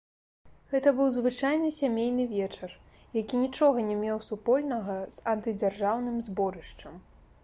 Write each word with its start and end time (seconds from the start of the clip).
Гэта 0.69 0.91
быў 0.99 1.09
звычайны 1.17 1.67
сямейны 1.79 2.25
вечар, 2.31 2.73
які 3.21 3.43
нічога 3.43 3.83
не 3.89 3.97
меў 4.01 4.17
супольнага 4.31 4.97
з 5.17 5.27
антыдзяржаўным 5.35 6.17
зборышчам. 6.31 6.93